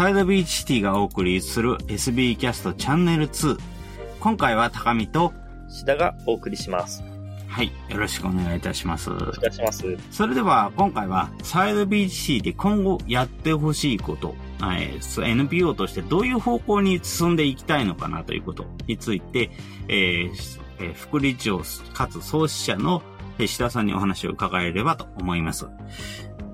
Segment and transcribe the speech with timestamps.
[0.00, 3.58] サイドビーチシティがお送りする SB キャストチャンネル2。
[4.18, 5.34] 今回は高見と
[5.68, 7.04] 志田がお送りします。
[7.46, 9.10] はい、よろしくお願いいたします。
[9.10, 9.84] お願いします。
[10.10, 19.50] それでは今回はサイドビーチシティで今後やってほしいこと、えー NPO としてどういう方向に進んでいきたいのかなということについて、
[19.88, 20.30] えー
[20.78, 23.02] えー副理事長かつ創始者の
[23.38, 25.68] えー志田さんにお話を伺えればと思います。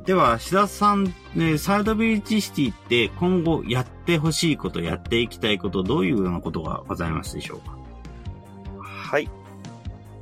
[0.06, 7.76] では、志田さん、えーサイドビーチシティって今後やってほしいこと、やっていきたいこと、どういうようなことがございますでしょうか？
[8.80, 9.28] はい。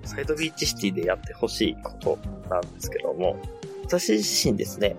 [0.04, 2.18] サイドビーチシティでやってほしいこと
[2.48, 3.38] なんですけども、
[3.82, 4.96] 私自身ですね、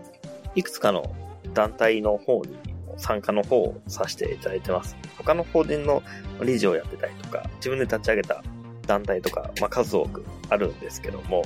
[0.54, 1.16] いくつかの
[1.56, 2.56] 団体の方に
[2.98, 4.96] 参加の方をさせていただいてます。
[5.18, 6.04] 他の法人の
[6.44, 8.44] 理事をやってたりとか、自分で立ち上げた
[8.86, 11.44] 団体とか、まあ、数多くあるんですけども、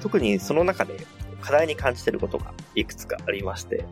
[0.00, 0.96] 特にその中で
[1.40, 3.84] 課題に感じてることがいくつかありまして、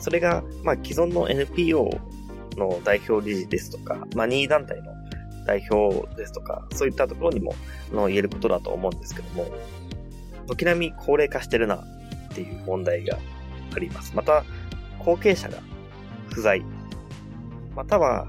[0.00, 1.90] それが、まあ、既存の NPO
[2.56, 4.92] の代表理事ですとか、まあ、任意団体の
[5.46, 7.54] 代表ですとか、そういったところにも
[7.92, 9.46] の言えることだと思うんですけども、
[10.48, 13.18] 軒並み高齢化してるなっていう問題が
[13.74, 14.12] あります。
[14.14, 14.44] また、
[14.98, 15.58] 後継者が
[16.32, 16.62] 不在、
[17.74, 18.28] または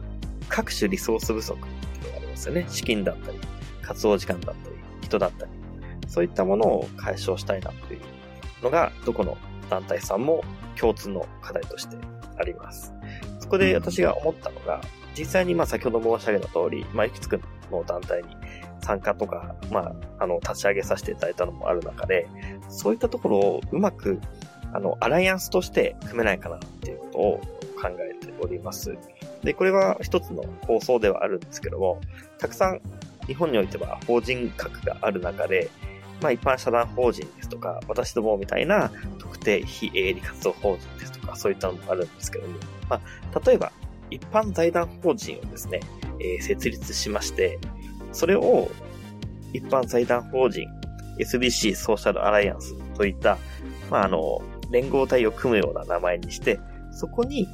[0.50, 2.66] 各種リソース不足っていうのがありますよね。
[2.70, 3.40] 資金だったり、
[3.81, 5.52] 活動時間だったり、人だったり、
[6.08, 8.02] そういったものを解消したいなっていう
[8.64, 9.38] のが、どこの
[9.69, 10.44] 団体さんも
[10.80, 11.97] 共通の課題として
[12.38, 12.94] あります。
[13.39, 14.81] そこで私が思ったのが、
[15.17, 17.38] 実際にまあ先ほど申し上げた通り、まあいくつか
[17.72, 18.36] の団体に
[18.84, 22.28] 参加とか、まあ、あの、立ち上げさせていただいたのもある中で、
[22.69, 24.19] そういったところをうまく、
[24.73, 27.41] あの、アライアンスとして組めないかなっていうことを
[27.81, 28.97] 考えております。
[29.44, 32.02] で、これは一つの構想ではあるんですけども、
[32.39, 32.81] たくさん
[33.28, 35.69] 日本においては法人格がある中で、
[36.22, 42.56] まあ一般社団法人ですとか、私どもみたいな特定非営利活動法人ですとか、そういったのもあるんですけども、
[42.89, 43.00] ま
[43.33, 43.72] あ、例えば
[44.09, 45.80] 一般財団法人をですね、
[46.19, 47.59] えー設立しまして、
[48.12, 48.69] それを
[49.53, 50.68] 一般財団法人
[51.19, 53.38] SBC ソーシャルアライアンスといった、
[53.90, 54.41] まあ、あの、
[54.72, 56.59] 連合体を組むような名前にして、
[56.91, 57.47] そこに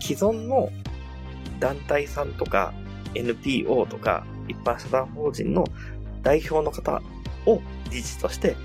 [0.00, 0.70] 既存の
[1.60, 2.72] 団体さんとか
[3.14, 5.64] NPO とか一般社団法人の
[6.22, 7.02] 代表の方
[7.46, 8.56] を理事として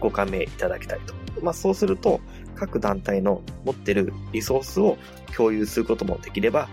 [0.00, 1.14] ご加盟いただきたいと。
[1.42, 2.20] まあそうすると
[2.54, 4.98] 各団体の持ってるリソースを
[5.36, 6.68] 共有することもできれば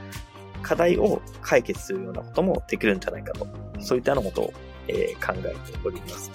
[0.64, 3.48] 課題を解決するようなこともできるんじゃないかと。
[3.80, 4.54] そういったようなことを、
[4.88, 6.32] えー考えております。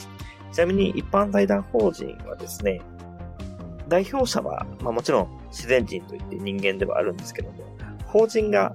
[0.52, 2.80] ちなみに一般財団法人はですね、
[3.88, 7.64] 代表者は、まあもちろん自然人といって人間ではあるんですけども、
[8.06, 8.74] 法人が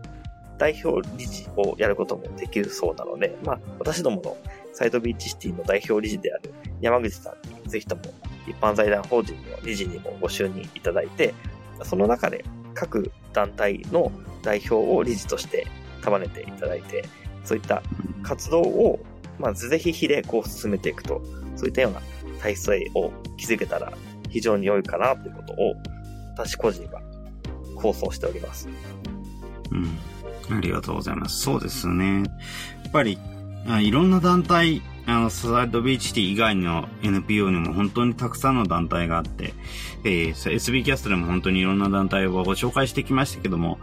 [0.58, 4.38] 代表理事をやることもできるそうなので、まあ私どもの
[4.76, 8.02] サイドビーチシティの代表理事である山口さんにぜひとも
[8.46, 11.34] 一般財団法人の理事にもご就任いただいて、
[11.84, 12.44] その中で
[12.74, 14.12] 各団体の
[14.44, 15.66] 代表を理事として
[16.02, 17.06] 束ねていただいて、
[17.46, 17.82] そういった
[18.22, 19.00] 活動を、
[19.40, 21.22] まあ、ぜひひでこう進めていくと、
[21.56, 22.02] そういったような
[22.42, 23.94] 体制を築けたら
[24.30, 25.74] 非常に良いかなということを、
[26.34, 27.02] 私個人は
[27.78, 28.68] 構想しております。
[29.72, 29.76] う
[30.54, 30.58] ん。
[30.58, 31.40] ありがとうございます。
[31.40, 32.24] そうですね。
[32.84, 33.18] やっぱり、
[33.68, 39.54] いろんな団体、あの、サザイドビーチティ以外の NPO にも本当にたくさんの団体があって、
[40.04, 43.80] えー、SB キャストでも本当にいろんな団体をご紹介してきましたけども、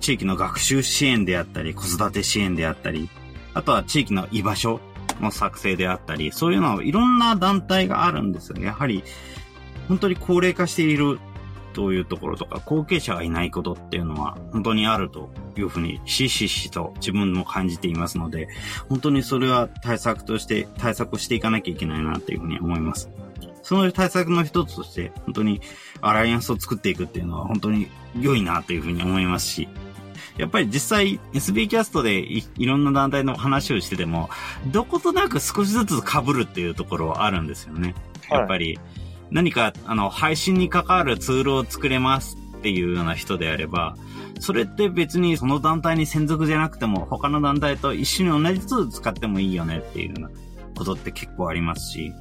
[0.00, 3.08] 地域の学習支援であったり、子育て支援であったり、
[3.54, 4.80] あとは地域の居場所
[5.20, 8.58] の作成であったり、そういうのはいろんな団体があるんですよ。
[8.58, 9.02] ねやはり、
[9.88, 11.18] 本当に高齢化している
[11.72, 15.30] というところとか、後継者がいないことっていうのは本当にあると
[15.60, 18.48] いうふうに、しししと自分も感じていますので、
[18.88, 23.10] 本当にそれは対策として、対策していかなきゃいけないなっていうふうに思います。
[23.62, 25.60] その対策の一つとして、本当に
[26.00, 29.68] アライアンスを作っていくっていうのは本当に良いなというふうに思いますし、
[30.38, 34.28] やっぱり実際 SB キャストでいいろんな団体の話をしてても、
[34.66, 37.94] どことなく少しずつ被るっていうところはあるんですよね。
[38.30, 38.78] やっぱり、
[39.30, 42.36] 何か、あの、配信に関わるツールを作れます
[42.66, 43.96] っていうような人であれば、
[44.40, 50.30] それって別にその団体に専属じゃなくても、他の団体と一緒に同じツール使ってもいいよねっていうような
[50.74, 52.12] ことって結構ありますし、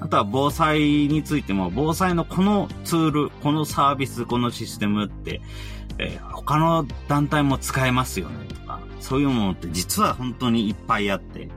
[0.00, 5.40] あとは防災についても、防災のこのツール、このサービス、このシステムって、
[5.96, 11.48] えー他の団体も使えますよねとか、そういうものって実は本当にいっぱいあって、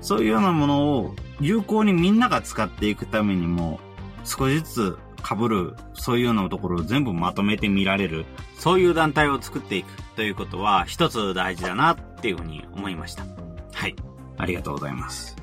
[0.00, 3.80] そういうようなものを有効にみんなが使っていくためにも、
[4.24, 8.24] 少しずつ被る、そういうようなところを全部まとめて見られる、
[8.56, 13.24] そういう団体を作っていくということは一つ大事だなっていうふうに思いました。
[13.72, 13.94] はい。
[14.36, 15.36] ありがとうございます。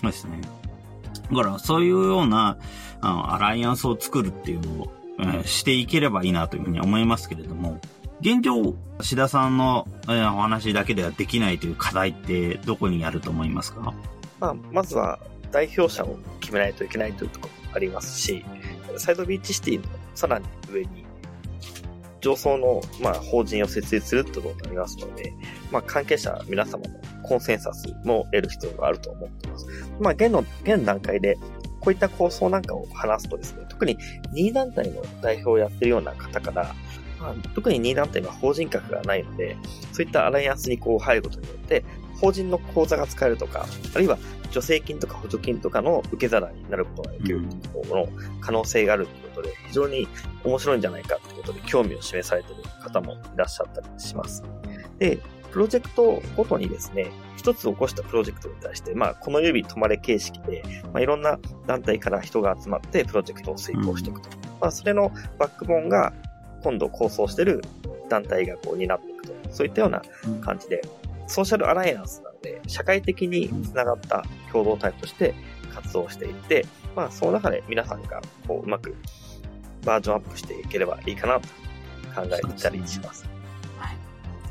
[0.00, 0.40] そうですね。
[1.30, 2.58] だから、そういうような、
[3.00, 7.80] あの、アライアンスを作るっていうのを、えーしていければいいなというふうに思いますけれども、
[8.20, 13.92] 現状、志田さんの、えー、お話だけではできないという課題ってどこにあると思いますか？
[14.40, 15.18] まあ、まずは
[15.52, 18.44] 代表者を決めないといけないというところありますし、
[18.96, 19.84] サイドビーチシティの
[20.14, 21.04] さらに上に、
[22.20, 25.32] 上層の、まあ、法人を設立するってことになりますので、
[25.70, 29.66] まあ、関係者皆様のコンセンサスも得る必要があると思っています。
[30.00, 31.36] まあ、現の、現段階で、
[31.80, 33.98] こういった構想なんかを話すとですね、特に
[34.32, 36.74] 2団体の代表をやってるような方から、
[37.20, 39.56] まあ、特に2団体は法人格がないので、
[39.92, 41.84] そういったアライアンスにこう入ることによって、
[42.20, 44.18] 法人の口座が使えるとか、あるいは
[44.50, 48.08] 助成金とか補助金とかの受け皿になることができるというの
[48.40, 50.06] 可能性があるということで、非常に
[50.44, 54.44] 面白いんじゃないかということで興味を示されている方もいらっしゃったりします。
[54.98, 55.18] で、
[55.50, 64.28] プロジェクトごとにですね、一つ起こしたプロジェクトに対して、まあ、この指止まれ形式で、まあ、いろんな団体から人が集まってプロジェクトを遂行していくと。
[64.30, 66.12] うん、まあ、それのバックボーンが、
[66.62, 67.62] 今度構想している
[68.08, 69.34] 団体がこう担っていくと。
[69.50, 70.02] そういったような
[70.40, 70.82] 感じで、
[71.26, 75.34] ソーシャルアライアンスなので、社会的に繋がった共同体として
[75.74, 78.96] 活動していって、まあ、その中で皆さんがこう、うまく
[79.84, 81.48] バージョンアップしていければいいかなと
[82.14, 83.34] 考えたりします。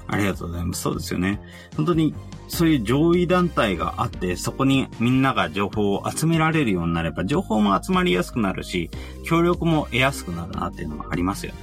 [0.08, 0.82] ありがとうございます。
[0.82, 1.40] そうですよね。
[1.76, 2.14] 本当に、
[2.48, 8.92] そういう上位団体があって、そこにみんなが情報を集められるようになれば、情報も集まりやすくなるし、
[9.26, 11.60] 協力も得やすくなるなっていうのもありますよね。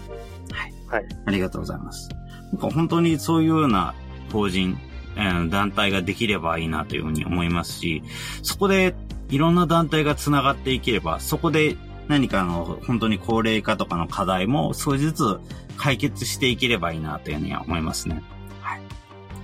[0.52, 0.74] はい。
[0.88, 1.08] はい。
[1.26, 2.08] ありがとうございます。
[2.52, 3.94] なんか本当にそういうような
[4.32, 8.02] 法人、えー、団体ができればいいなというふうに思いますし、
[8.42, 8.94] そこで
[9.28, 11.76] いろんな団体が繋がっていければ、そこで
[12.08, 15.40] 何かの本当に高齢化とかの課題も少しずつ
[15.76, 18.22] 解決していければいいなというふうには思いますね。
[18.60, 18.80] はい。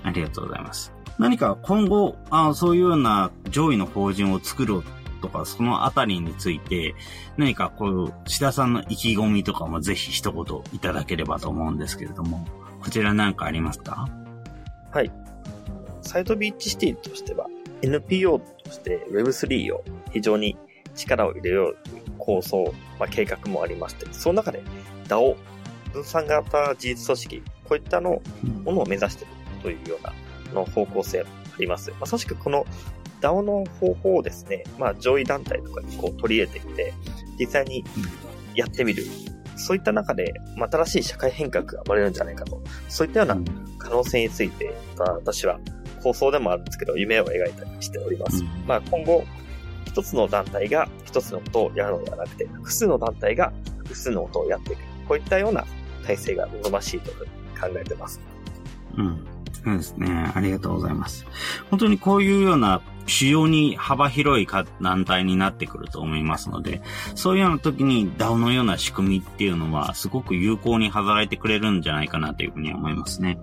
[0.03, 0.93] ありがとうございます。
[1.19, 4.85] 何か今後、あそういうような上位の法人を作ろう
[5.23, 6.95] とか、そのあたりについて、
[7.37, 12.47] 何かこう、志田さんの意気込みとかもぜひ一言いただければと思うんですけれども、
[12.83, 14.09] こちら何かありますか？
[14.93, 15.11] はい。
[16.07, 17.47] サイドビーチシティとしては、
[17.83, 20.57] NPO として Web3 を非常に
[20.95, 24.63] 力を入れようという構想、まあ、計画もありまして、その中で
[25.09, 25.37] DAO
[25.93, 28.23] 分散型自立組織、こういったの
[28.65, 29.33] ものを目指している
[29.63, 30.13] というような
[30.55, 31.25] の方向性あ
[31.59, 31.93] ります。
[32.01, 32.67] まさしくこの
[33.21, 36.95] DAO の方法をですね、まあ上位団体とかにこう取り入れてみて、
[37.39, 37.85] 実際に
[38.55, 39.05] やってみる。
[39.59, 42.61] そういった中で、まあ、新しい社会変革が生まれるんじゃないかと。
[42.91, 43.39] そういったような
[43.79, 45.59] 可能性について、まあ、私は
[46.07, 48.45] 構想でもあるんですけど、夢を描いたりしております。
[48.67, 49.25] まあ今後、
[49.87, 54.81] 一つの団体が一つのことをやるのではなくて、複数の団体が複数のことをやっていく。
[55.09, 55.65] こういったような
[56.07, 58.21] 体制が望ましいと考えてます。
[58.97, 59.27] うん。
[59.65, 60.33] そうですね。
[60.35, 61.27] ありがとうございます。
[61.71, 64.47] 本当にこういうような主要に幅広い
[64.81, 66.83] 団体になってくると思いますので、
[67.17, 73.39] そういうような時に DAO のような仕組みっていうのはすごく有効に働いてくれるんじゃないかなというふうに思いますね。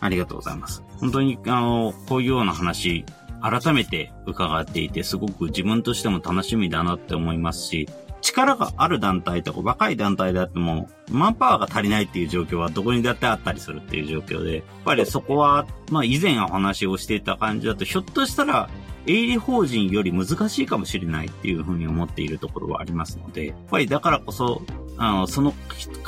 [0.00, 0.82] ありがとうございます。
[1.00, 3.04] 本当に、あの、こういうような話、
[3.40, 7.88] 改めて伺っていて、すごく自分としても楽しみだなって思いますし、
[8.20, 18.68] 力がある団体とか若い団体であっても、マンパワーが足りないっていう状況はどこにだってあったりするっていう状況で、やっぱりそこは、まあ以前お話をしていた感じだと、ひょっとしたら、
[19.06, 24.62] 営利法人より難しいかもしれないっていうふうに思っているところはありますので、やっぱりだからこそ、
[24.98, 25.54] あの、その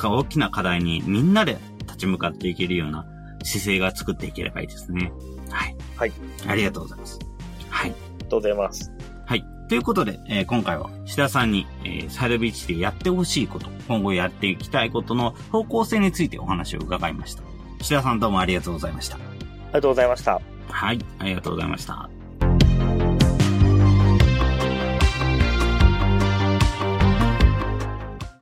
[0.02, 3.06] 大きな課題にみんなで立ち向かっていけるような
[3.42, 5.12] 姿勢が作っていければいいですね。
[5.50, 5.76] はい。
[5.96, 6.12] はい。
[6.46, 7.18] ありがとうございます。
[7.68, 7.90] はい。
[7.90, 8.92] ありがとうございます。
[9.26, 9.44] はい。
[9.68, 17.42] ということで、えー、今回は、志田さんに、えー、サイドビーチでやってほしいこと、今後やっていきたいことの方向性についてお話を伺いました。
[17.80, 19.16] 志田さんどうもありがとうございました。
[19.16, 20.40] ありがとうございました。
[20.68, 22.19] はい、ありがとうございました。